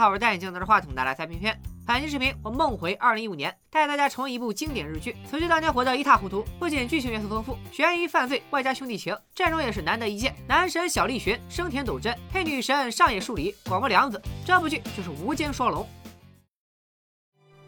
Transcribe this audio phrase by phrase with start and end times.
[0.00, 1.60] 好，我是戴眼镜拿着话筒的来猜片片。
[1.86, 5.14] 本期视频我梦回二零一五年，带大家重温一部经典日剧。
[5.30, 10.34] 此剧当年火得一塌糊涂，不仅剧情元素丰富，悬疑犯罪外加兄弟情，阵容也是难得一见。
[10.48, 15.86] 男神小栗旬、生田斗真配女神上野树里、广末凉子，这部剧就是无间双龙。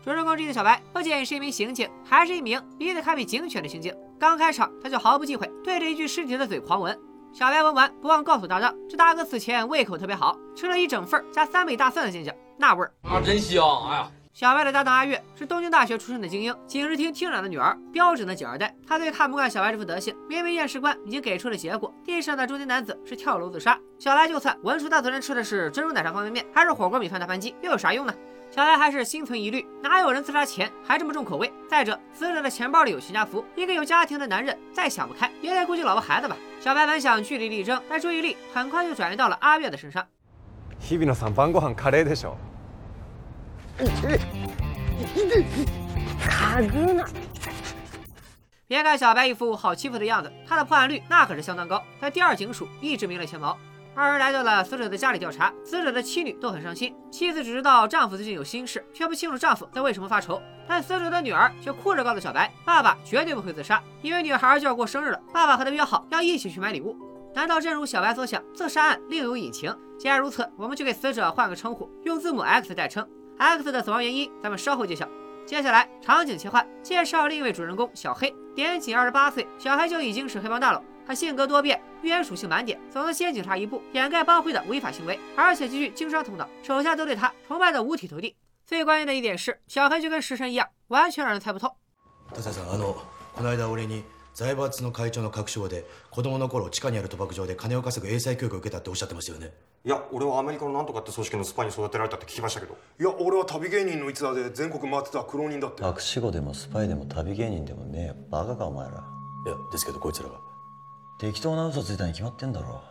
[0.03, 3.95] 主人公之一的小白不仅是一名刑警，还是一名鼻子堪比警犬的刑警。
[4.19, 6.99] 刚开场他就毫不忌讳对着一具尸体的嘴狂吻。
[7.35, 13.65] 小白闻完，不忘告诉搭档，这大哥此前胃口特别好，吃了一整份加三倍大蒜的煎饺，那味儿啊，真香！
[13.89, 18.77] 哎呀，小白的搭档阿月是东京大学出身的精英，警视厅厅长的女儿，标准的警二代。
[18.87, 23.79] 他最看不惯小白这副德行，明明验尸官已经给出了结果，地上的中年男子是跳楼自杀。
[23.99, 28.13] 小白就算闻出他昨天吃的是珍珠奶茶方便面，还是火锅米饭大盘鸡，又有啥用呢？
[28.52, 31.52] 小白还是心存疑虑，哪有人自杀前还这么重口味？
[31.70, 36.36] 再者，死者的钱包里有全家福，一个有家庭的男人再想不开也得顾及老婆孩子吧。
[36.60, 40.06] 小白本想据理力争，但注意力很快就转移到了阿月的身上。
[40.80, 42.36] 日比野さん晩ご飯カレーでしょ。
[48.68, 53.58] 别看小白一副好欺负的样子，他的破案率那可是相当高，在第二警署一直名列前茅。
[53.95, 56.95] 二人来到了死者的家里调查，死者的妻女都很伤心。
[57.11, 60.41] 妻子只知道丈夫最近有心事，却不清楚丈夫在为什么发愁。
[60.67, 66.97] 但死者的女儿却哭着告诉小白，爸爸绝对不会自杀，因为女孩就要过生日了，爸爸和她约好要一起去买礼物。
[67.35, 69.77] 难道正如小白所想，自杀案另有隐情？
[69.99, 73.07] 既然如此，我们就给死者换个称呼，用字母 X 代称。
[73.39, 75.07] X 的死亡原因，咱们稍后揭晓。
[75.45, 80.83] 接下来场景切换，介绍另一位主人公小黑，年仅二十八岁，小黑就已经是黑帮大佬。
[81.06, 88.36] 他性格多变，预言属性满点，总能先警察一步掩盖帮会的违法行为，而且极具经商头脑，手下都对他崇拜的五体投地。
[88.66, 91.76] 最关键的一点是，小黑就跟食神一样，完全让人猜不透。
[92.34, 92.96] 大さん、あの
[93.34, 94.04] この間俺に
[94.34, 99.54] 財閥の会長の確証で子供の頃地下にある賭博場で金を稼ぐ英才教育を受けたっておっしゃってましたよね。
[99.86, 108.96] いや俺はアメリカのなんとかって組織のスパイに育てられたって聞きましたけどいや俺は旅芸人の逸話で全国回ってた苦労人だって隠し子でもスパイでも旅芸人でもねえバカかお前らい
[109.50, 110.36] やですけどこいつらが。
[111.23, 112.83] 適当な嘘ついたに決まってんだろ。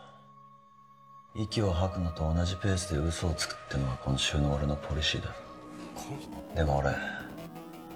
[1.36, 5.36] 息を吐くのと同じペースで嘘をつくってのが今週の俺のポリシーだ。
[6.56, 6.96] でも俺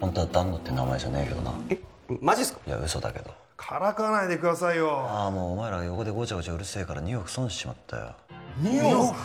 [0.01, 1.53] 本当は丹野って名前じゃねえけどな。
[1.69, 1.79] え
[2.19, 2.59] マジっすか？
[2.67, 3.33] いや嘘だけど。
[3.55, 5.07] からかわないでくださいよ。
[5.07, 8.13] ああもうお前ら横でごちゃごちゃうるせえから2億損しちまったよ。
[8.61, 9.15] 2億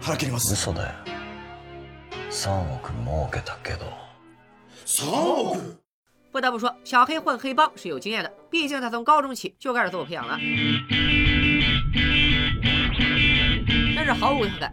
[0.00, 0.52] 腹切ります。
[0.52, 0.94] 嘘だよ。
[2.30, 3.86] 3億儲けたけど。
[4.86, 5.10] 3
[5.56, 5.80] 億？
[6.32, 10.38] 不得不说，小黑混黑帮是有经验的，毕竟他从高中起就开始自我培养了，
[13.96, 14.72] 真是毫无违和感。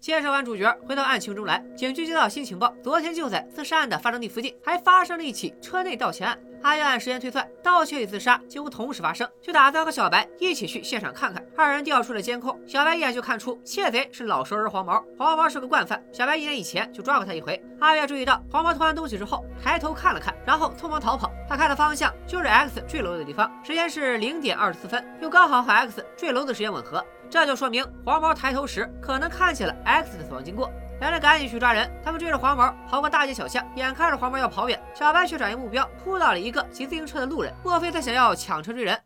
[0.00, 6.38] 介绍完主角，回到案情中来，警局接到新情报，昨天就在自杀案的发生地附近，还发生了一起车内盗窃案。
[6.62, 11.44] 阿月按时间推算，盗窃与自杀几乎同时发生，就打算和小白一起去现场看看。
[11.56, 15.02] 二人调出了监控，小白一眼就看出窃贼是老熟人黄毛。
[15.16, 17.62] 黄毛是个惯犯，小白一年以前就抓过他一回。
[17.80, 21.30] 阿月注意到黄毛偷完东西之后，抬头看了看，然后匆忙逃跑。
[21.48, 30.70] 他看的方向就是 X 坠楼的地方，时间是零点二十四分，又刚好和 X 坠楼的时间吻合，这就说明黄毛抬头时可能看见了 X 的死亡经过。
[31.00, 37.54] 两人赶紧去抓人，他们追着黄毛跑过大街小巷，眼看着黄毛要跑远，小白却转移目标，扑倒了一个骑自行车的路人。
[37.62, 38.98] 莫非他想要抢车追人？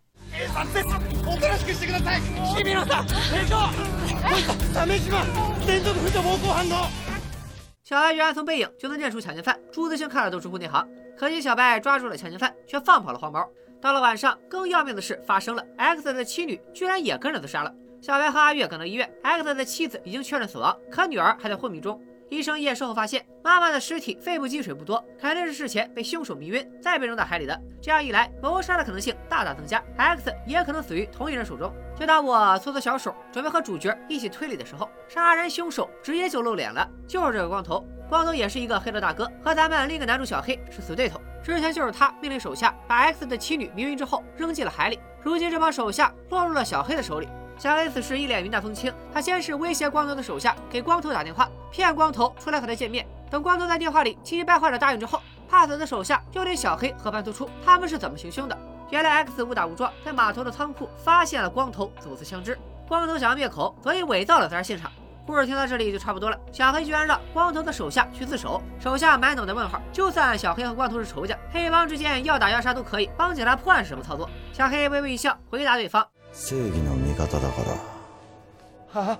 [7.82, 10.88] 小白居然从背影就能认出抢劫犯，朱自清看了都直呼内行。
[11.19, 13.47] 可惜小白抓住了抢劫犯，却放跑了黄毛。
[13.82, 17.75] 到了晚上，更要命的事发生了，X 的妻女居然也跟着自杀了。
[18.02, 22.02] 小白和阿月赶到医院，X 的妻子已经确认死亡，可女儿还在昏迷中。
[22.30, 27.56] 医生验尸后发现，妈妈的尸体肺部积水不多，肯定是事前被凶手迷晕，再被扔到海里的。
[27.80, 31.72] 这样一来，谋杀的可能性大大增加，X 也可能死于同一人手中。
[31.96, 37.86] 就当我搓搓小手，准备和主角一起推理的时候，杀人凶手直接就露脸了，就是这个光头。
[38.08, 41.20] 光头也是一个黑道大哥，和咱们另一个男主小黑是死对头。
[41.40, 47.28] 之前就是他命令手下把 X 的妻女迷晕之后扔进了海里，如今这帮手下落入了小黑的手里。
[47.62, 53.06] 小黑此时一脸云淡风轻，他先是威胁光头的手下给光头打电话，骗光头出来和他见面。
[53.31, 58.59] 等光头在电话里气急败坏的答应之后，怕死的手下又对小黑和盘托出他们是怎么行凶的。
[58.91, 64.91] 原来 X 误打误撞在码头的仓库发现了光头走私枪支，光头想要灭口，所以伪造了自杀现场。
[65.25, 66.37] 故事听到这里就差不多了。
[66.50, 69.81] 小黑居然让光头的手下去自首，手下满脑袋问号。
[69.93, 74.29] 就算小黑和光头是仇家，黑帮之间要打要杀都可以，帮警察破案是什么操作？
[74.53, 76.05] 小黑微微一笑，回答对方。
[76.32, 79.02] 正義の味方だから。
[79.02, 79.19] は？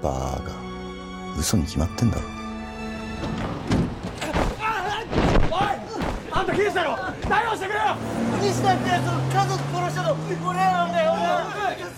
[0.00, 0.52] バーガ
[1.38, 2.22] 嘘に決まってんだろ。
[6.30, 6.96] あんた刑事だろ。
[7.22, 7.96] 対応してくれよ。
[8.40, 9.04] 西田ってやつ
[9.34, 10.16] 家族殺したの。
[10.48, 11.20] 俺なんだよ俺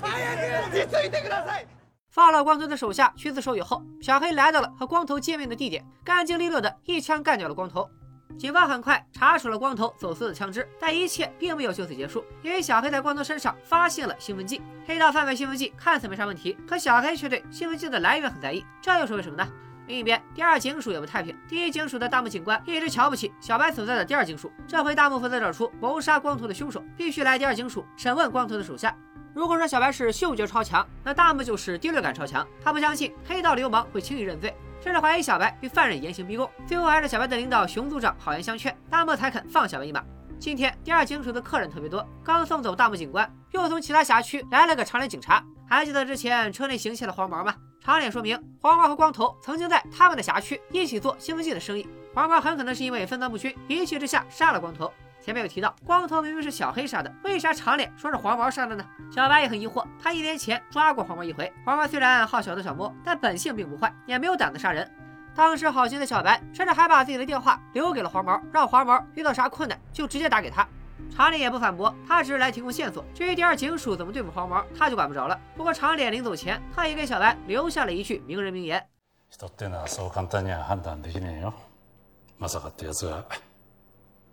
[0.01, 1.67] 最悪落ち着いてください。
[2.13, 7.89] 放了光头的手下去自首以后，小黑来到了和光头见面的地点，干净利落的一枪干掉了光头。
[8.39, 14.63] 警方很快查处了光头走私的枪支，但一切并没有就此结束，因为小黑在光头身上发现了兴奋剂。
[14.87, 19.47] 黑道贩卖兴奋剂看似没啥问题，可小黑却对兴奋剂的来源很在意，这又是为什么呢？
[19.87, 21.37] 另一边，第二警署也不太平。
[21.49, 28.97] 第一警署的大木警官一直瞧不起小白所在的第二警署，这回大木负责找出谋杀光头的凶手，必须来第二警署审问光头的手下。
[29.35, 32.47] 如果说小白是嗅觉超强，那大木就是第六感超强。
[32.63, 34.55] 他不相信黑道流氓会轻易认罪。
[34.81, 40.03] 甚至怀疑小白与犯人严刑逼供，最后还是小白的领导熊组长好言相劝，大漠才肯放小白一马。
[40.39, 45.45] 今天第二警署的客人特别多，刚送走大漠警官，又从其他辖区来了个长脸警察。
[45.69, 47.55] 还记得之前车内行窃的黄毛吗？
[47.83, 54.91] 长脸说明黄毛和光头曾经在他们的辖区一起做兴奋剂的生意，黄毛很可能是因为分赃不均，一气之下杀了光头。
[55.21, 58.85] 前面有提到，光头明明是小黑杀的，为啥长脸说是黄毛杀的呢？
[59.15, 61.53] 小白也很疑惑，他一年前抓过黄毛一回。
[61.65, 64.91] 黄毛虽然好小偷小摸，但本性并不坏，也没有胆子杀人。
[65.35, 70.67] 当时好心的小白甚至还把自己的电话留给了黄毛，让黄毛遇到啥困难就直接打给他。
[71.11, 73.05] 长脸也不反驳，他只是来提供线索。
[73.15, 75.39] 至于第二警署怎么对付黄毛，他就管不着了。
[75.57, 78.85] 不过长脸临走前，他也给小白留下了一句名人名言：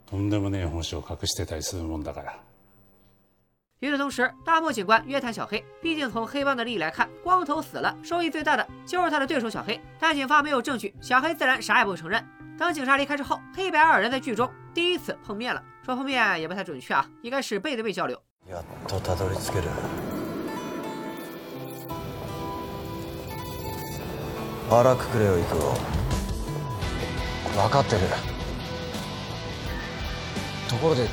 [0.07, 2.39] とんでもねえ本性を隠してたりするもんだから。
[3.81, 5.65] 与此同时，大漠警官约谈小黑。
[5.81, 9.81] 毕竟从黑帮的利益来看，光头死了，收益最大的就是他的对手小黑。
[9.99, 12.25] 但警方没有证据，小黑自然啥也不会承认。
[12.57, 15.61] 等警察离开之后，黑白二人在剧中第一次碰面了。
[15.85, 18.17] 说碰面也不太准确啊，应该是背对背交流。
[18.49, 19.69] やっとたどり着ける。
[24.71, 25.75] 腹くくれよ、行くよ。
[27.57, 28.01] 分かってる。
[30.69, 31.09] ところで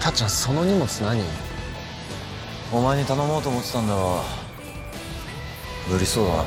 [0.00, 1.22] たっちゃんその荷物何
[2.72, 4.22] お前に頼もうと思ってたんだが
[5.88, 6.44] 無理そうだな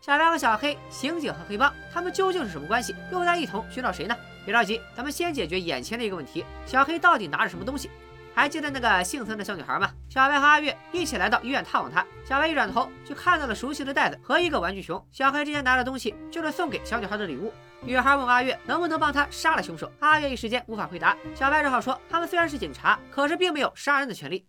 [0.00, 2.94] 小白和小黑，刑警和黑帮，他们究竟是什么关系？
[3.10, 4.16] 又在一同寻找谁呢？
[4.44, 7.90] 别着急，咱们先解决眼前的一个问题：小黑到底拿着什么东西？
[8.33, 9.91] 还记得那个幸存的小女孩吗？
[10.09, 12.05] 小白和阿月一起来到医院探望她。
[12.25, 15.03] 小白一转头就看到了熟悉的袋子和一个玩具熊。
[15.11, 17.53] 小黑之前拿的东西就是送给小女孩的礼物。
[17.81, 19.91] 女孩问阿月能不能帮她杀了凶手。
[19.99, 21.15] 阿月一时间无法回答。
[21.35, 24.45] 小白只好说，他们虽然是警察，可是并没有杀人的权利。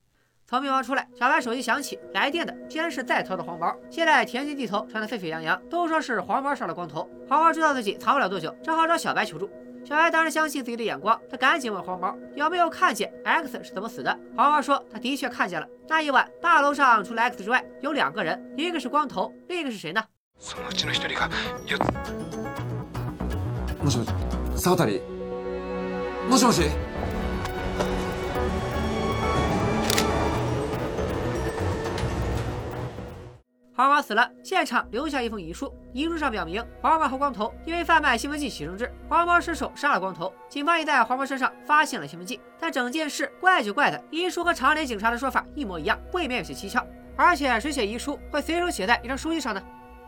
[0.46, 3.74] 从病房出来，小白手机响起，来电的竟然是在逃的黄毛。
[3.90, 7.08] 现在田间地头传得沸沸扬扬，都说是黄毛杀了光头。
[7.28, 9.50] 黄毛知道自己藏不了多久，只好找小白求助。
[9.85, 14.17] 小白当然相信自己的眼光，他赶紧问黄毛有没有看见 X 是怎么死的。
[14.35, 15.67] 黄毛说他的确看见了。
[15.87, 20.03] 那一晚大楼上除了 X 之外，有两个人，一个是光头，另一个是谁呢？
[23.83, 24.09] もしもし
[24.57, 24.85] 沢渡
[26.27, 26.69] もしもし
[33.82, 35.74] 黄毛死了，现场留下一封遗书。
[35.92, 40.32] 遗书上表明，黄毛和光头因为贩卖兴奋剂起争执，黄毛失手杀了光头。
[40.48, 46.86] 警方也在黄毛身上发现了兴奋剂，但整件事怪就怪在遗书和长脸警察的说法一模一样，未免有些蹊跷。
[47.16, 49.60] 而且谁写遗书会随手写在一张书记上呢？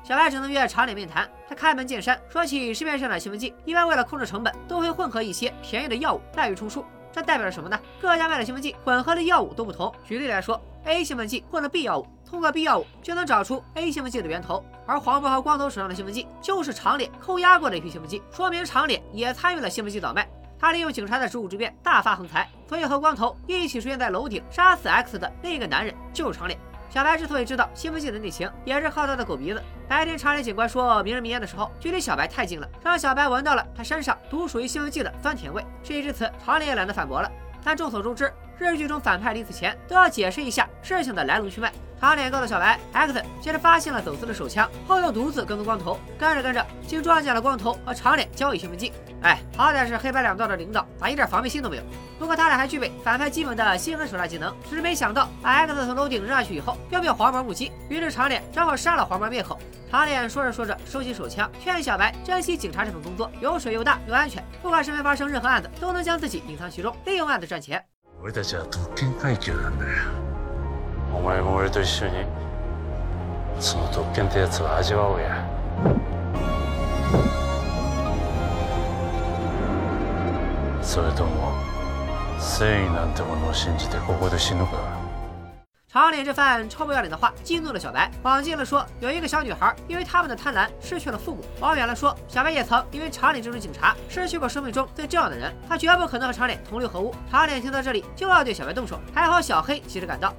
[0.04, 1.28] 小白只能约长脸面谈。
[1.48, 6.84] 他开门见山说起市面上的兴奋剂，一般为了控制成本，都会混合一些便宜的药物滥竽充数。
[7.10, 7.76] 这代表着什么呢？
[8.00, 9.92] 各家卖的兴奋剂混合的药物都不同。
[10.04, 12.06] 举例来说，A 兴奋剂混了 B 药物。
[12.34, 20.28] 通过 B 药物就能找出 A 兴奋剂的源头，而黄毛和光头手上的兴奋剂就是长脸扣押过的一批兴奋剂，说明长脸也参与了兴奋剂倒卖。
[20.58, 26.58] 他利用警察的职务之便大发横财，所以和光头一起出现在楼顶杀死 X 的另一个男人就是长脸。
[26.90, 29.62] 小白之所以知道兴奋剂的内情，也是靠他的狗鼻子。
[29.86, 35.64] 白天长脸警官说名人名言的时候，距离小白太近了，让小白闻到了他身上独属于兴奋剂的酸甜味。
[35.84, 37.30] 事已至此，长脸也懒得反驳了。
[37.62, 41.72] 但众所周知，日剧中反派临死前都要解释一下事情的来龙去脉。
[42.00, 48.92] 长脸告诉小白，X 先是发现了走私的手枪，后又独自跟踪光头，跟着跟着竟撞见了光头和长脸交易兴奋剂。
[49.22, 51.82] 哎，好歹是黑白两道的领导，咋一点防备心都没有？
[52.18, 59.58] 不过他俩还具备反派基本的心狠手辣技能，只是没想到把 X 从楼顶扔下去以后，要被黄毛目击，于是长脸正好杀了黄毛灭口。
[59.90, 67.82] 长脸说着说着，收起手枪，劝小白珍惜警察这份工作，有水又大又安全，不管身边发生任何案子，都能将自己隐藏其中，利用案子赚钱。
[68.32, 69.92] 特権階級なんだよ。
[71.14, 72.24] お前も俺と一緒に
[73.60, 75.46] その特権ってやつを味わおうや。
[80.82, 81.52] それとも
[82.40, 85.03] 正義なんてものを信じてここで死ぬか？
[85.94, 88.10] 长脸这番臭不要脸的话激怒了小白。
[88.24, 95.54] 往近了说，有一个小女孩因为他们的贪婪失去了父母；往远了说，小白也曾因为长脸这种警察失去过生命中最重要的人。
[95.68, 97.14] 他绝不可能和长脸同流合污。
[97.30, 100.34] 长脸听到这里就要对小白动手，还好小黑及时赶到。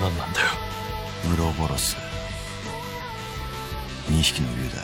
[0.00, 0.46] 何なんだよ
[1.24, 1.96] ムロボロス
[4.08, 4.82] 2匹の竜だよ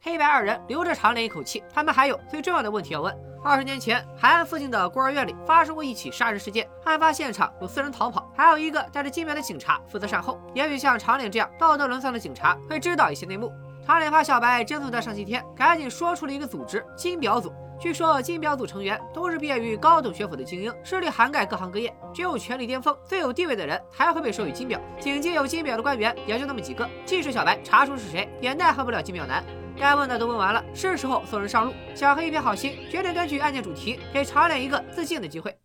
[0.00, 3.16] 黑白二人留着长脸一口气，他们还有最重要的问题要问。
[3.42, 10.38] 二十年前，海岸附近的孤儿院里发生过一起杀人事件，案发现场有四人逃跑，还有一个带着金表的警察负责善后。
[10.54, 13.50] 也许像长脸这样道德沦丧的警察会知道一些内幕。
[13.86, 17.52] 长脸怕小白真送他上西天，赶紧说出了一个组织——金表组。
[17.79, 24.77] 据说金表组成员都是毕业于高等学府的精英，势力涵盖各行各业，只有权力巅峰、最有地位的人才会被授予金表。
[24.99, 29.41] 警界有金表的官员也就那么几个，即使小白查出是谁，也奈何不了金表男。
[29.77, 31.73] 该问的都问完了，是时候送人上路。
[31.95, 35.57] 小黑一片好心，决定根据案件主题给长脸一个自尽的机会。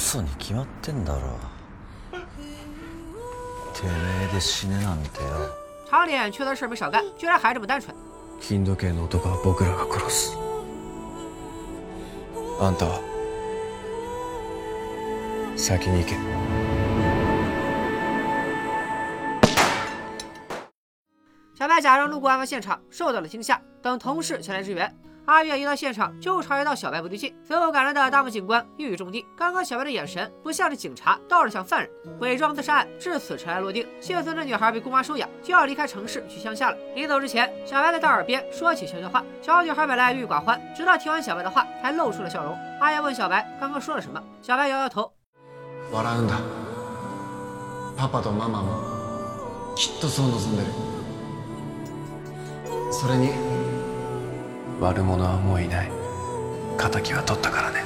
[0.00, 1.38] 嘘に決まってんだろ
[3.74, 3.90] てめ
[4.30, 5.28] えで死ねなんてよ
[5.90, 7.94] 长脸缺德事没少干，居然还这么单纯。
[8.40, 10.36] 金時計の男は僕らが殺す
[12.60, 13.00] あんたは
[15.56, 16.16] 先に行け
[21.58, 24.94] 小白假装路过案发现场，受到了惊吓，等同事前来支援。
[25.26, 31.90] 阿月一到现场就察觉到小白不对劲，随后赶来的大木警官一语中的：刚刚小白的眼神不像是警察，倒是像犯人。
[32.20, 36.76] 伪装自杀案至此尘埃落定，幸存的女孩被姑妈收养，就要离开城市去乡下了。
[36.94, 39.24] 临走之前，小白在她耳边说起悄悄话。
[39.42, 42.56] 小女孩本来郁郁寡欢，直到听完小白的话，才露出了笑容。
[42.80, 45.12] 阿月问小白刚刚说了什么，小白摇摇头。
[45.92, 46.34] 笑うんだ
[47.96, 50.68] パパとママもきっとそう望んでる
[52.92, 53.30] それに
[54.80, 55.90] 悪者はもういない
[56.78, 57.82] 敵は取ったからね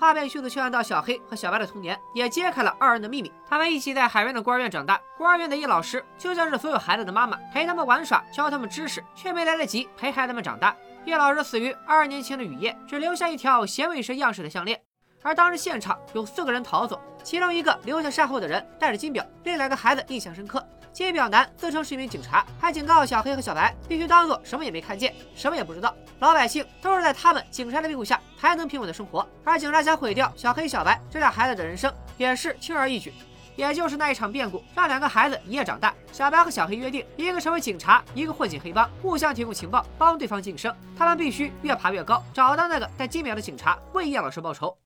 [0.00, 3.32] 画面迅速切换到小黑和小白的童年，也揭开了二人的秘密。
[3.48, 10.76] 他们一起在海边的孤儿院长大，孤儿院的叶老师就像是所有孩子的妈妈，陪他们玩耍，教他们知识，却没来得及陪孩子们长大。
[11.06, 14.78] 叶老师死于二十年前的雨夜，只留下一条衔尾蛇样式的项链。
[15.22, 20.62] 而当时现场有四个人逃走，其中一个留下善后的人带着金表，另两个孩子印象深刻。
[20.99, 25.95] 金表男自称是一名警察，还警告小黑和小白必须当做什么也没看见，什么也不知道。
[26.19, 33.13] 老百姓都是在他们警察的庇护下才能平稳的生活，而警察想毁掉小黑、小白这俩孩子的人生，也是轻而易举。
[33.55, 35.93] 也就是那一场变故，让两个孩子一夜长大。
[36.11, 40.75] 小白和小黑约定，一个成为警察，一个混进黑帮，互相提供情报，帮对方晋升。
[40.97, 44.77] 他们必须越爬越高，找到那个带金表的警察，为叶老师报仇。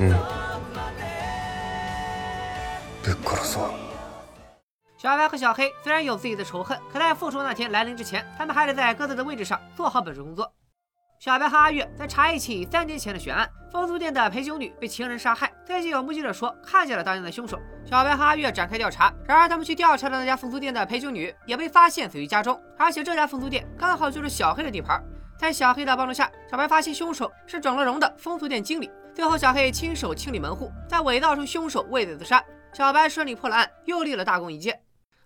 [0.00, 0.12] うん
[3.02, 3.70] ぶっ殺そう
[4.96, 10.52] 小白和小黑虽然有自己的仇恨，可在复仇那天来临之前，他们还得在各自的位置上做好本职工作。
[11.18, 15.52] 小白和阿月在查一起三年前的悬案，风俗店的陪酒女被情人杀害。
[15.66, 17.58] 最近有目击者说看见了当年的凶手。
[17.84, 25.02] 小白和阿月展开调查，然而他们去调查的那家风俗店的陪酒女也被发现死于家中，而且这家风俗店刚好就是小黑的地盘。
[25.36, 28.88] 在小黑的帮助下，小白发现凶手是整了容的风俗店经理。
[29.17, 32.39] 最后，小黑亲手清理门户，再伪造成凶手畏罪自杀。
[32.71, 34.79] 小白顺利破了案，又立了大功一件。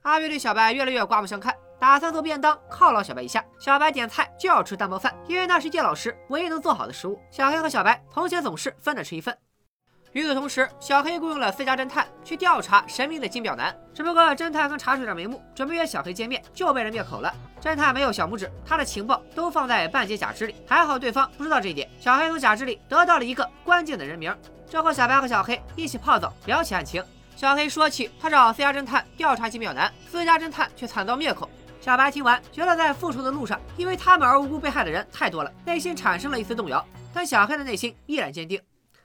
[0.03, 3.43] 阿月对小白越来越刮目相看，打算做便当犒劳小白一下。
[3.59, 7.19] 小白点菜就要吃蛋包饭，因为那是叶老师唯一能做好的食物。
[7.29, 9.37] 小黑和小白从前总是分着吃一份。
[10.13, 13.73] 与此同时，小黑雇佣了私家侦探去调查神秘的金表男。
[13.93, 17.33] 只不过侦探刚查出点眉目，准备约小黑见面，就被人灭口了。
[17.61, 21.89] 侦探没有小拇指，他的情报都放在半截假肢里，还好对方不知道这一点。
[21.99, 24.35] 小黑从假肢里得到了一个关键的人名。
[24.69, 27.01] 之后，小白和小黑一起泡澡，聊起案情。
[27.37, 31.49] 小黑说起他找私家侦探调查金表男，私家侦探却惨遭灭口。
[31.79, 36.85] 小白听完，觉得在复仇的路上，因为他们而无辜被害的人太多了，内心产生了一丝动摇。
[37.13, 38.61] 但小黑的内心依然坚定。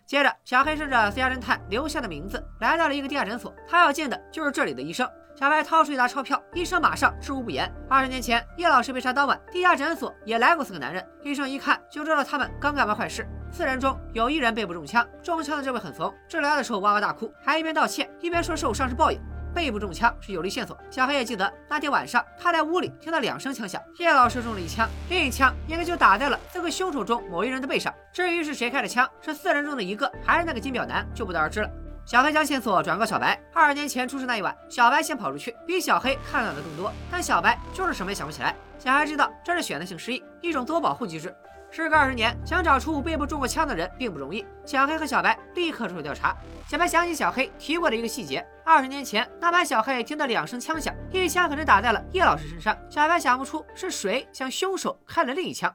[0.07, 5.09] 接着，小黑顺着私家侦探留下的名字，来到了一个地下诊所，他要见的就是这里的医生。
[5.35, 7.71] 小白掏出一沓钞票，医生马上知无不言。
[7.91, 13.27] 二十年前，叶老师被杀当晚，地下诊所也来过四个男人，医生一看就知道他们刚干完坏事。
[13.51, 19.21] 四人中有一人背部中枪，中枪的这位很怂，治疗的时候哇哇大哭，还一边道歉一边说受伤是报应。
[19.57, 20.77] 背部中枪是有力线索。
[20.91, 27.93] 小黑也记得那天晚上他在屋里听到两声枪响，叶老师中了一枪，另一枪应该就打在了这个凶手中某一人的背上。
[28.13, 31.71] 至于是谁开的枪，是四人中的一个，还是那个金表男，就不得而知了。
[32.07, 33.37] 小黑将线索转告小白。
[33.53, 38.55] 二十年前出事那一晚，小白先跑出去，比小黑看到的更多，但小白就是什么也想不起来。
[38.79, 41.35] 小黑知道这是选择性失忆，一种自我保护机制。
[41.69, 44.47] 时隔二十年，想找出背部中过枪的人并不容易。
[44.65, 46.37] 小黑和小白立刻着手调查。
[46.69, 52.77] 小白想起小黑提过的一个细节：二十年前那晚，小黑听到两声枪响，一枪可能打在了叶老师身上。
[52.89, 55.75] 小白想不出是谁向凶手开了另一枪。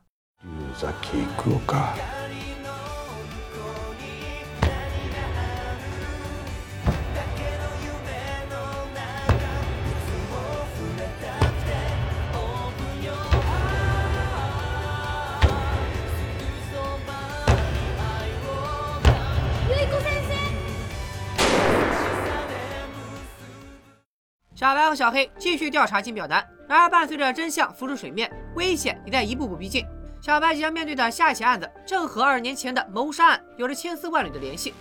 [24.61, 29.83] 小白和小黑继续调查金表男，然而伴随着真相浮出水面，危险也在一步步逼近。
[30.21, 34.75] 小白即将面对的下一起案子，正和二十年前的谋杀案有着千丝万缕的联系。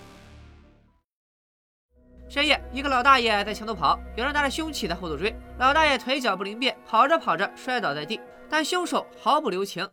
[2.28, 5.34] 深夜，一个老大爷在墙头跑，有人拿着凶器在后头追。
[5.56, 8.20] 老大爷腿脚不灵便，跑着跑着摔倒在地，
[8.50, 9.88] 但凶手毫不留情。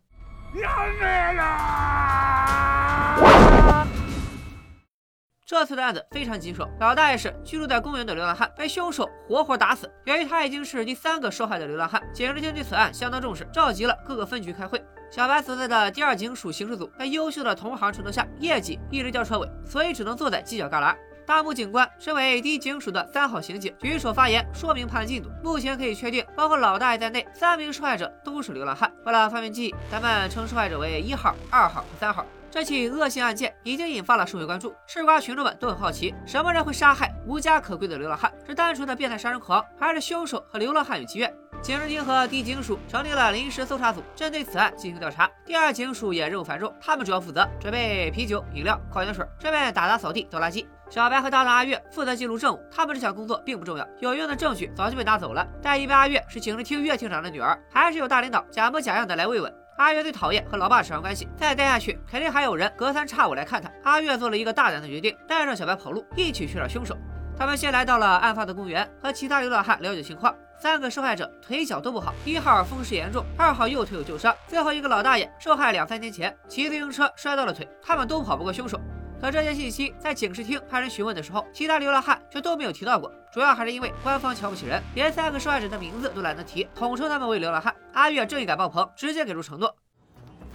[5.48, 9.90] 这次的案子非常棘手，老大爷是居住在公园的流浪汉，被凶手活活打死。
[10.04, 14.84] 由于他已经是第三个受害的流浪汉，警视厅对此案相当重视，召集了各个分局开会。
[15.10, 20.94] 小白所在的第二警署刑事组在优秀的同行衬托下，业绩一直吊车尾，所以只能坐在犄角旮旯。
[21.26, 25.30] 大木警官身为第一警署的三号刑警，举手发言说明判案进度。
[25.42, 28.92] 目前可以确定，包括老大爷在内，三名受害者都是流浪汉。
[29.06, 32.26] 为了方便记忆，咱们称受害者为一号、二号和三号。
[32.58, 38.34] 这起恶性案件已经引发了社会关注，吃瓜群众们都很好奇，什么人会杀害无家可归的流浪汉？
[38.48, 41.32] 是单纯的变态杀人狂，还是凶手和流浪汉有积怨？
[41.62, 45.30] 警视厅和第一警署成立了临时搜查组，针对此案进行调查。
[45.46, 50.66] 第二警署也任务繁重，他们主要负责准备啤酒、饮料、矿泉水，顺便打杂、扫地、倒垃圾。
[50.90, 55.48] 小白和搭档阿月负责记录证物，他们这项工作并不重要，有用的证据早就被拿走了。
[55.62, 59.54] 但因为阿月是警视厅岳厅长的女儿，还是有大领导假模假样的来慰问。
[59.78, 63.72] 阿月最讨厌和老爸扯上关系，再待下去，肯定还有人隔三差五来看他。
[63.84, 66.98] 阿月做了一个大胆的决定，带上小白跑路，一起去找凶手。
[67.38, 70.36] 他们先来到了案发的公园，和其他流浪汉了解情况。
[70.60, 78.82] 三个受害者腿脚都不好，一号风湿严重，二号右腿有旧伤，最后一个老大爷受害两三天前骑自行车摔到了腿，他们都跑不过凶手。
[79.21, 83.11] 可这些信息在警视厅派人询问的时候，其他流浪汉却都没有提到过。
[83.33, 87.75] 主要还是因为官方瞧不起人，连三个受害者的名字都懒得提，统称他们为流浪汉。
[87.93, 89.75] 阿月正义感爆棚，直接给出承诺。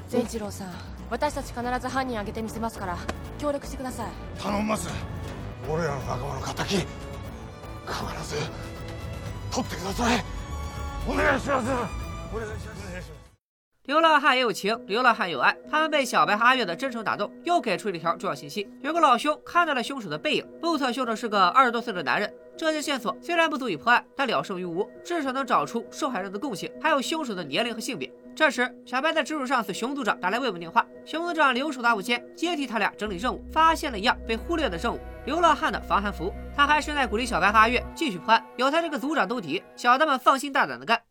[0.10, 0.68] 善一郎さん、
[1.10, 2.98] 私たち必ず犯人挙げてみせますから
[3.40, 4.08] 協力してください。
[4.42, 4.90] 頼みます
[5.70, 6.86] 俺らの仲間の敵必
[8.28, 8.36] ず
[9.52, 10.24] 取ってください
[11.10, 11.70] お願いします
[12.34, 12.71] お願いします
[13.85, 15.57] 流浪汉也有情，流浪汉有爱。
[15.69, 22.33] 他们被小白和阿月的真诚打动，又给出了一条重要信息：有个老兄看到了凶手的背影，目测凶手是个二十多岁的男人。
[22.57, 28.09] 这些线索虽然不足以破案，但了胜于无，至少能找出受害人的共性，还有凶手的年龄和性别。
[28.37, 36.33] 这时，小白的直属上司熊组长打来慰问电话，熊组长留守大物间接替他俩整理任务，发现了一样被忽略的任务——流浪汉的防寒服。
[36.55, 41.03] 他还顺带鼓励小白和阿月继续破案，有他这个组长兜底，小的们放心大胆的干。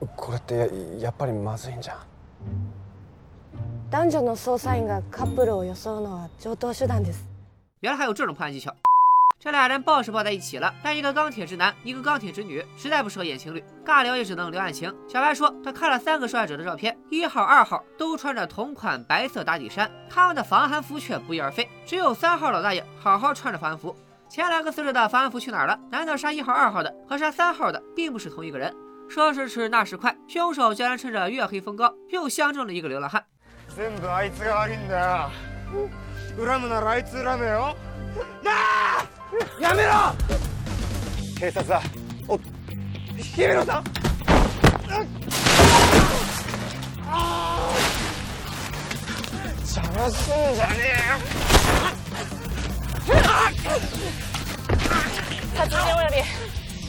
[0.00, 0.66] ここれってや
[0.98, 1.98] やっぱりまずいんじゃん
[3.90, 7.26] 男女の捜査員がカップルを装うのは上等手段です。
[7.80, 8.74] 原来还有这种破案技巧。
[9.40, 14.92] 这俩人抱是抱在一起了，但一个钢铁直男，一个钢铁直女，实在不适合演情侣，尬聊也只能聊案情。
[15.08, 23.94] 小白说，他看了三个受害者的照片，一号、二号都穿着同款白色打底衫，他们的防寒服却不翼而飞，只有三号老大爷好好穿着防寒服。
[24.28, 25.78] 前两个死者的防寒服去哪儿了？
[25.88, 28.74] 难道杀一号、二号的和杀三号的并不是同一个人？
[29.08, 33.24] 说时迟，那时快，凶手竟然趁着月黑风高，又相中了一个流浪汉。
[33.74, 34.66] 全部あいつが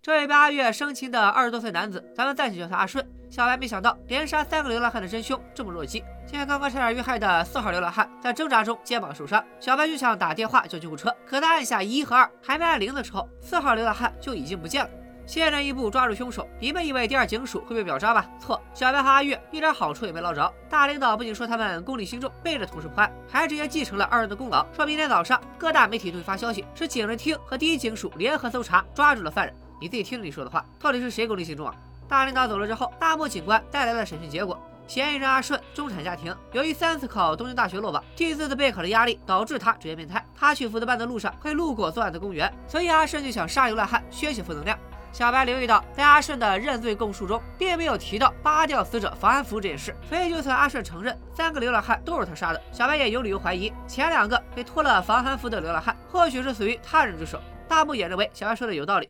[0.00, 3.06] 这位被阿月生擒的二十多岁男子，咱们暂且叫他阿顺。
[3.30, 6.02] 小白没想到连杀三个流浪汉的真凶这么弱鸡。
[6.26, 14.90] 现在刚刚差点遇害的四号流浪汉在挣扎中肩膀受伤，小白就想打电话叫救护车，可他按下一和二，还没按零的时候，四号流浪汉就已经不见了。
[15.25, 18.29] 先人一步抓住凶手，你们以为第二警署会被表彰吧？
[18.39, 20.53] 错，小白和阿月一点好处也没捞着。
[20.69, 29.55] 大领导不仅说他们功利心重，背着同事破案，还直接继承了二人的功劳，说明天早上各大媒体都会发消息，是警视厅和第一警署联合搜查抓住了犯人。
[29.79, 31.73] 你自己听听你说的话，到底是谁功利心重啊？
[32.07, 34.61] 大领导走了之后，大木警官带来了审讯结果。
[34.85, 40.23] 嫌疑人阿顺，中产家庭，由于三次考东京大学落榜，第四次备考的压力导致他职业变态。
[40.35, 43.23] 他去辅导班的路上会路过作案的公园，所以阿顺。
[43.23, 44.77] 就想杀流浪汉，宣泄负能量。
[45.13, 57.39] 小白留意到，在阿顺的认罪供述中，并没有提到扒掉死者防寒服这件事，所以就算阿顺承认三个流浪汉都是他杀的，小白也有理由怀疑前两个被脱了防寒服的流浪汉，或许是死于他人之手。
[57.67, 59.07] 大木也认为小白说的有道理。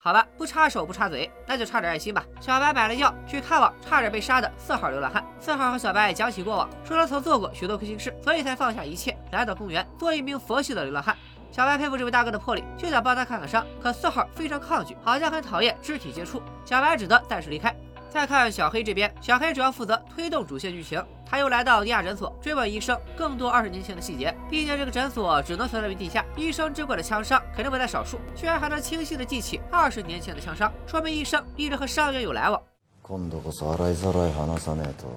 [0.00, 2.24] 好吧，不插手不插嘴，那就插点爱心吧。
[2.40, 5.22] 小白买了药去看望差点被杀的四号流浪汉。
[5.38, 11.14] 四号和小白讲起过往，说他曾做过许多亏心事，所以才放下一切来到公园做一名佛系的流浪汉。
[11.51, 16.41] 小白佩服这位大哥的魄力，就想帮他看看伤，可四号非常抗拒，好像很讨厌肢体接触。
[16.65, 17.75] 小白只得暂时离开。
[18.09, 21.03] 再看小黑这边，小黑主要负责推动主线剧情。
[21.25, 24.35] 他又来到地下诊所追问医生更多二十年前的细节。
[24.51, 28.19] 毕竟这个诊所只能存在于地下，医生治过的枪伤肯定不在少数。
[28.35, 32.61] 居然还能清晰的记起二十年前的枪伤，说明医生一直和伤员有来往。
[33.01, 35.07] 今度こそ洗いざらい話さねえと。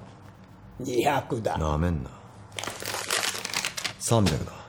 [0.79, 1.57] 二百だ。
[1.57, 2.09] なめんな。
[3.99, 4.60] 三百だ。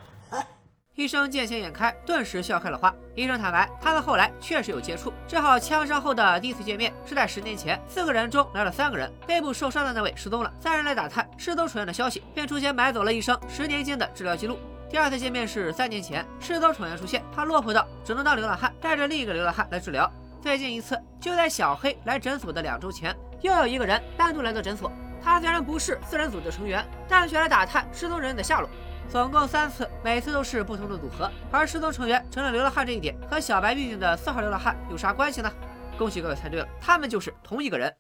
[0.96, 2.94] 医生见钱眼开，顿时笑开了花。
[3.16, 7.82] 医生坦白，他们后来确实有接触，治好枪伤后的第一次见面是在十年前。
[7.88, 14.60] 四个人中来了三个人，背部受伤的那位失踪了，三人来打探失踪成员的消息，便出钱买走了医生十年间的治疗记录。
[14.88, 20.08] 第二次见面是三年前，失踪成员出现，他落魄到只能当流浪汉，带着另一个流浪汉来治疗。
[20.44, 24.92] 最近一次就在小黑来诊所的两周前，又有一个人单独来到诊所。
[25.24, 28.70] 他虽然不是四人组的成员，但却来打探失踪人员的下落。
[29.09, 31.31] 总共三次，每次都是不同的组合。
[31.51, 35.51] 而失踪成员成了流浪汉这一点，和小白遇见的四号流浪汉有啥关系呢？
[35.97, 37.93] 恭喜各位猜对了，他们就是同一个人。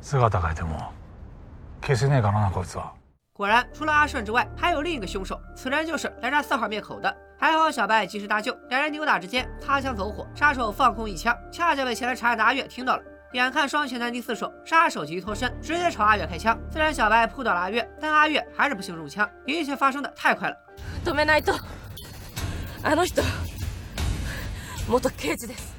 [0.00, 0.90] 姿変えても
[1.80, 2.90] 消せねえかなこいつは。
[3.34, 5.40] 果然，除了阿顺之外，还有另一个凶手。
[5.56, 7.16] 此人就是来杀四号灭口的。
[7.38, 13.02] 还好小白及时搭救，两人扭打之间擦枪走火，杀手放空一枪，恰巧被前来查案的阿月听到了。
[13.32, 16.58] 眼看双拳难敌四手，杀手急于脱身，直接朝阿月开枪。
[16.70, 19.28] 虽然小白扑倒了阿月，但阿月还是不幸中枪。
[19.46, 20.56] 一切发生的太快了。
[21.04, 21.54] 止めないと。
[22.82, 23.24] あの人、
[24.88, 25.72] 元刑事です。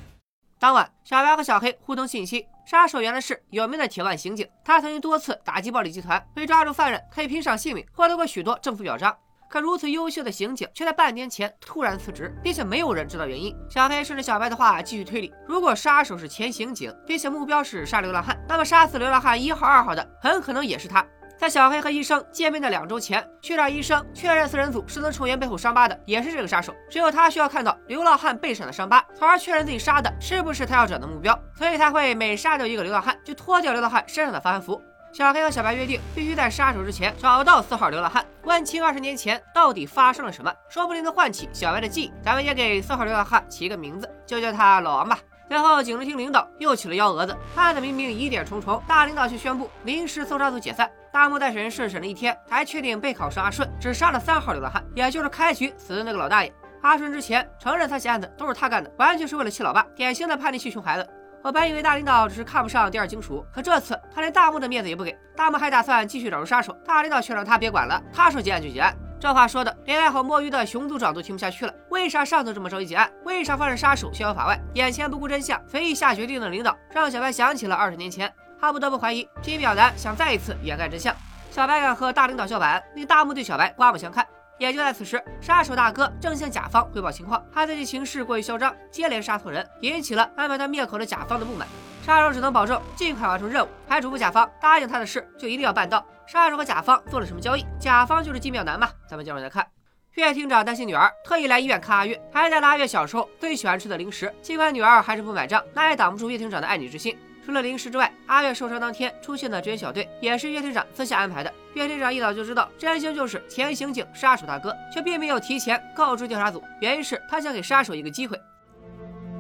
[0.58, 9.16] 当晚，小白和小黑互通信息，杀手原来是有名的铁腕刑警，他曾经多次打击暴力集团，被抓住犯人可以拼上性命，获得过许多政府表彰。
[9.49, 13.55] 可如此优秀的刑警，却在半年前突然辞职，并且没有人知道原因。
[13.71, 21.05] 小黑顺着小白的话继续推理：如果杀手是前刑警，并且目标是杀流浪汉，那么杀死流浪汉一号、二号的很可能也是他。
[21.39, 26.75] 在小黑和医生见面的两周前，去找医生确认四人组失踪成员背后伤疤的也是这个杀手。
[26.91, 31.39] 只有他需要看到流浪汉背上的伤疤，从而确认自己杀的是不是他要找的目标。
[31.57, 34.83] 所以他会每杀掉一个流浪汉，就脱掉流浪汉身上的防寒服。
[35.13, 42.13] 小黑和小白约定，必须在杀手之前找到四号流浪汉，问清二十年前到底发生了什么，说不定能唤起小白的记忆。
[42.23, 45.19] 咱们也给四号流浪汉起一个名字，就叫他老王吧。
[45.49, 50.91] 最后，警视厅领导又起了幺蛾子，案子明明疑点重重，大领导却宣布临时搜查组解散。
[51.11, 56.53] 大木在审讯室审了一天，才确定被考生阿顺只杀了三号流浪汉，也就是开局死的那个老大爷。
[56.83, 61.09] 阿顺之前承认他写案子都是他干的，完全是为了气老爸，典型的叛逆期熊孩子。
[61.43, 65.17] 我本以为大领导只是看不上第二金属，可这次他连大木的面子也不给。
[65.37, 68.95] 大木还打算继续找出杀手，大领导却让他别管了，他说结案就结案。
[69.21, 71.73] 这话说的连爱好摸鱼的熊组长都听不下去了。
[71.91, 73.11] 为啥上头这么着急结案？
[73.25, 74.61] 为啥放任杀手逍遥法外？
[74.75, 78.33] 眼前不顾真相，随意下决定的领导，让小白想起了二十年前。
[78.61, 81.15] 他不得不怀疑金表男想再一次掩盖真相。
[81.51, 84.27] 小白敢和大领导叫板，令大木对小白刮目相看。
[84.59, 91.67] 也就在此时，杀手大哥正向甲方汇报情况，他自己行事过于嚣张，接连杀错人，引起了安排他灭口的甲方的不满。
[92.05, 96.05] 杀手只能保证尽快完成任务，还嘱咐甲方答应他的事就一定要办到。
[96.27, 97.65] 杀手和甲方做了什么交易？
[97.79, 98.91] 甲方就是金妙男嘛？
[99.09, 99.67] 咱们接着再看。
[100.15, 104.35] 岳厅长担心女儿，特意来医院看阿月，还带了阿月小时候最喜欢吃的零食。
[104.43, 107.17] 尽管女儿还是不买账，那也挡不住岳厅长的爱女之心。
[107.48, 111.54] 除了零食之外，阿月受伤当天出现的支援小队也是岳厅长私下安排的。
[111.74, 118.40] 岳厅长一早就知道真凶就是前刑警杀手大哥，却并没有提前告知调查组，原因是他想给杀手一个机会。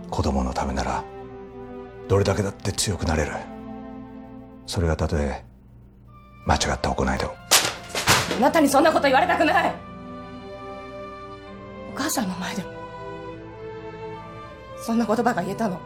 [0.09, 1.03] 子供のためなら
[2.07, 3.31] どれだけだって強くなれる。
[4.65, 5.43] それがたとえ
[6.45, 7.31] 間違った行いでも。
[8.37, 9.73] あなたにそんなこと言われたくない。
[11.93, 12.69] お母さんの前でも
[14.77, 15.79] そんな言葉が言えたの。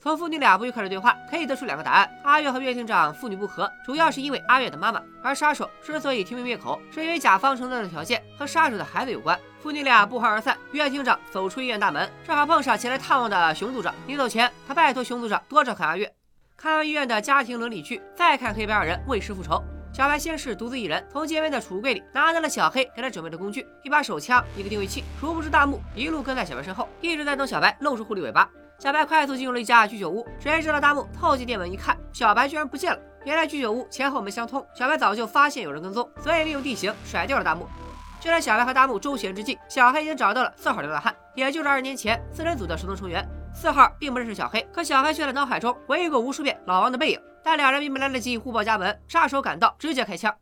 [0.00, 9.36] 从父女俩不愉快的对话可以得出两个答案：阿月和岳厅长父女不和，主要是因为阿月的妈妈；而杀手之所以听命灭口，是因为甲方承诺的条件和杀手的孩子有关。
[9.60, 13.92] 父女俩不欢而散，岳厅长走出医院大门，正好碰上前来探望的熊组长。
[14.06, 16.10] 临走前，他拜托熊组长多照看阿月。
[16.56, 19.60] 看完医院的家庭伦理剧，再看黑白二人为师复仇。
[19.92, 25.02] 小白先是独自一人从街边的储物柜里拿到了小黑给他准备的工具，一把手枪，一个定位器。
[25.20, 28.48] 殊不知大木一路跟在小白身后，一直在等小白露出狐狸尾巴。
[28.78, 32.98] 小白快速进入了一家居酒屋，谁知道大木透进店门一看，小白居然不见了。
[33.24, 37.66] 原来居酒屋前后门相通，小白早就发现有人跟踪，所以利用地形甩掉了大木。
[38.20, 43.28] 就在小白和大木周旋之际，小黑已经找到了四号流浪汉，也就是二年前四人组的失踪成员。
[43.52, 47.20] 四号并不认识小黑，可小黑却在脑海中回忆过无数遍老王的背影。
[47.42, 50.32] 但两人并没来得及互报家门，杀手赶到，直接开枪。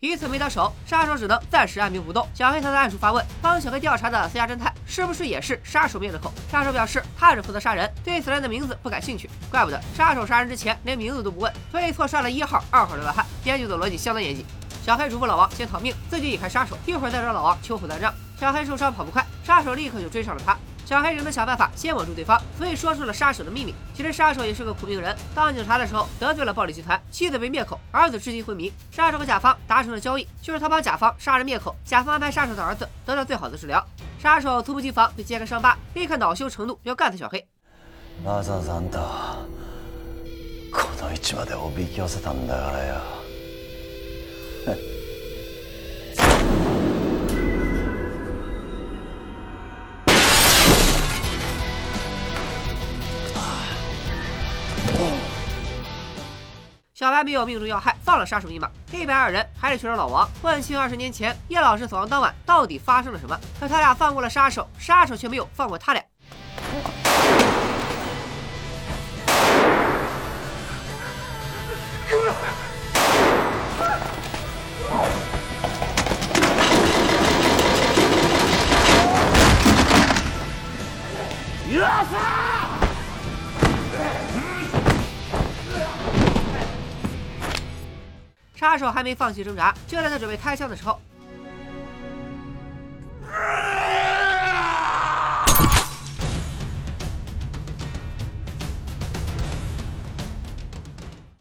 [0.00, 2.24] 一次没得手，杀手只能暂时按兵不动。
[2.32, 6.32] 小黑藏在暗处发问，帮小黑调查的私家侦探是不是也是杀手灭的口？
[6.48, 9.28] 杀手表示他只负责杀人，对此人的名字不感兴趣。
[9.50, 13.26] 怪不得杀手杀人之前连名字都不问，所以错杀了一号、二号流浪汉。
[13.42, 14.46] 编剧的逻辑相当严谨。
[14.86, 18.14] 小黑嘱咐老王先逃命，自己引开杀手，一会儿再找老王秋后算账。
[18.38, 20.56] 小黑受伤跑不快，杀手立刻就追上了他。
[20.87, 23.73] 小黑只能想办法先稳住对方，所以说出了杀手的秘密。
[23.95, 28.71] 其实杀手也是个苦命人，当警察的时候得罪了暴力集团，妻子被灭口，儿子至今昏迷。
[28.91, 33.83] 杀手和甲方达成了交易，就是他帮甲方杀人灭口，甲方安排杀手的儿子得到最好的治疗。
[34.19, 37.45] 杀手猝不及防被揭开伤疤，立刻恼羞成怒要干死小黑。
[38.23, 38.99] わざわざあんた
[40.71, 42.95] この位置までおびき寄せたんだからよ。
[56.98, 58.68] 小白没有命中要害，放了杀手一马。
[58.90, 63.38] 黑白二人还是去找老王，问清二十年前叶老师死亡当晚到底发生了什么。
[63.60, 66.02] 可他俩放过了杀手，杀手却没有放过他俩。
[88.78, 91.00] 杀手还没放弃挣扎，就在他准备开枪的时候，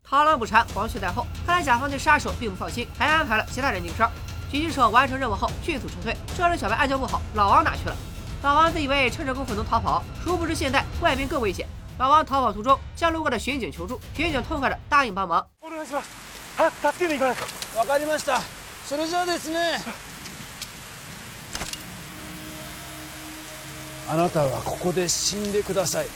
[0.10, 1.28] 螳螂捕蝉，黄雀在后。
[1.46, 4.10] 看来甲方对杀手并不放心，还安排了其他人盯梢。
[4.52, 6.18] 狙击手完成任务后迅速撤退。
[6.36, 7.96] 这时小白暗叫不好，老王哪去了？
[8.42, 11.68] 老王自以为趁着功夫能逃跑，殊不知现在外面更危险。
[12.00, 15.46] 老王逃跑途中向路过的巡警求助，巡警痛快的答应帮忙。
[16.57, 18.41] 早く助けに行かないとわかりました
[18.87, 19.79] それじゃあですね
[24.11, 26.07] あなたはここで死んでください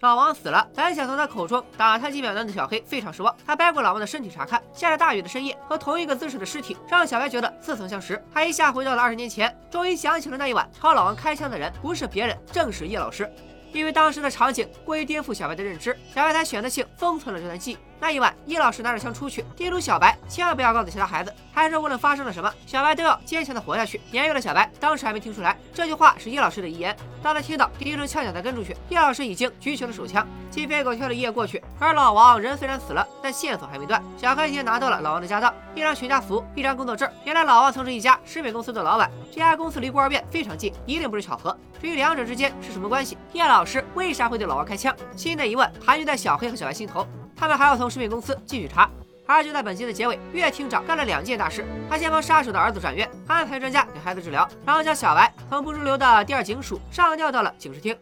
[0.00, 3.32] 老王死了，本想从他口中打探几秒的小黑非常失望。
[3.46, 8.20] 他掰过老王的身体查看，下着大雨的深夜和同一个姿势的尸体，让小白觉得似曾相识。
[8.34, 13.30] 他一下回到了二十年前，终于想起了那一晚朝老王开枪的人不是别人，正是叶老师。
[13.73, 17.77] 因为当时的场景过于颠覆小白的认知，小白才选择性封存了这段记忆。
[17.99, 23.99] 那一晚，叶老师拿着枪出去，叮嘱小白千万不要告诉其他孩子，还说无论发生了什么，小白都要坚强的活下去。
[24.11, 26.95] 年幼的小白当时还没听出来，这句话是叶老师的遗言。
[27.23, 30.25] 当他听到第一声枪响再跟出去，叶老师已经举起了手枪。
[30.51, 34.01] 鸡飞狗跳的一夜过去，而老王人虽然死了，但线索还没断。
[34.15, 37.09] 小黑已经拿到了老王的家当，一张全家福，一张工作证。
[37.25, 41.55] 原来老王曾是一家食品公司的老板，这家公司离孤儿院非常近，一定不是巧合。
[41.81, 44.95] 至于两者之间是什么关系，叶老师为啥会对老王开枪？
[45.15, 47.07] 新的疑问盘踞在小黑和小白心头。
[47.37, 48.89] 他们还要从食品公司继续查，
[49.27, 51.63] 而就在本集的结尾，岳厅长干了两件大事。
[51.87, 57.95] 他先帮杀手的儿子转院，安排专家给孩子治疗，然后将小白从不入流的第二警署上调到了警视厅。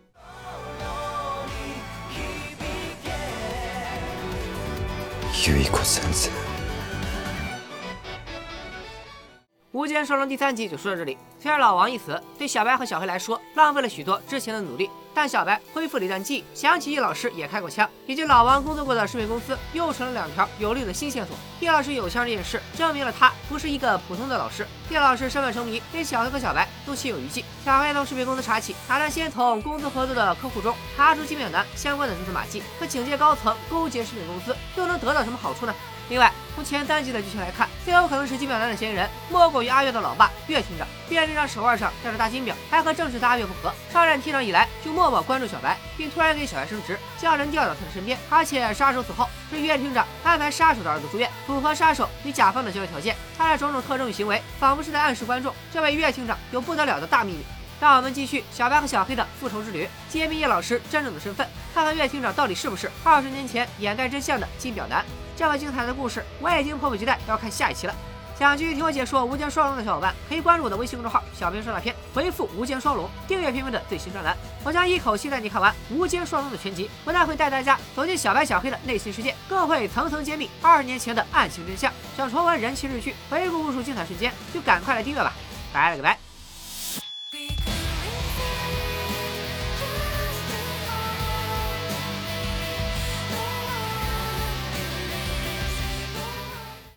[9.74, 11.18] 无间双龙第三集就说到这里。
[11.38, 14.90] 虽然老王一死，对小白和小黑来说浪费了许多之前的努力。
[15.16, 21.38] 但小白恢复了一段记忆，想起叶老师也开过枪，以及老王工作过的食品公司，又成了两条有力的新线索。
[21.62, 24.68] 叶老师有枪这件事，证明了他不是一个普通的老师。
[24.90, 27.46] 叶老师身份成谜，令小黑和小白都心有余悸。
[27.64, 32.62] 小黑从食品公司查起，打算先从工作合作的客户中查出金表男相关的蛛丝马迹。
[32.78, 35.74] 可警界高层勾结食品公司，又能得到什么好处呢？
[36.08, 40.88] 另外，从前三集的剧情来看，最有可能是金表男的嫌疑人莫过于阿月的老爸岳厅长。
[41.10, 43.74] 岳厅长手腕上戴着大金表，还和正式的阿月不合。
[43.92, 48.16] 上任厅长以来，就默默关注小白，并突然给小白升职，将人调到他的身边。
[48.30, 53.16] 而且杀手死后，是岳厅长安排杀手的儿子住院，符合杀手与甲方的交易条件。
[53.36, 57.40] 他的种种特征与行为，仿佛是在暗示观众，这位岳厅长有不得了的大秘密。
[57.82, 65.04] 让我们继续小白和小黑的复仇之旅，揭秘叶老师真正的身份，看看岳厅长到底是不是二十年前掩盖真相的金表男。
[65.36, 67.96] 这么精彩的故事，我已经迫不及待要看下一期了。
[68.38, 76.90] 想继续听我解说《无间双龙》的小伙伴，可以关注我的微信公众号“小编说大片”，回复“无间双龙”订阅片片的最新专栏，我将一口气带你看完《无间双龙》的全集。
[77.06, 81.90] 不但会带大家走进小白小黑的内心世界，更会层层揭秘二十年前的案情真相。
[82.18, 85.32] 想重温人气日剧，回顾无数精彩瞬间，就赶快来订阅吧！
[85.72, 86.25] 拜了个拜。